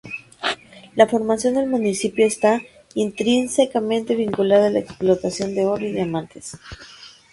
La 0.95 1.05
formación 1.05 1.53
del 1.53 1.67
municipio 1.69 2.25
está 2.25 2.59
intrínsecamente 2.95 4.15
vinculada 4.15 4.65
a 4.65 4.69
la 4.71 4.79
explotación 4.79 5.53
de 5.53 5.67
oro 5.67 5.85
y 5.85 5.91
diamantes. 5.91 6.57